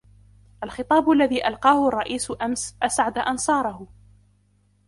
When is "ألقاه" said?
1.47-1.87